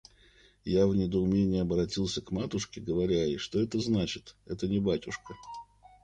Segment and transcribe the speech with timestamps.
[0.65, 4.35] Я в недоумении оборотился к матушке, говоря ей: «Что это значит?
[4.47, 5.35] Это не батюшка.